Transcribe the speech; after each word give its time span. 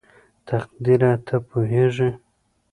تقديره 0.47 1.11
ته 1.25 1.35
پوهېږې?? 1.49 2.09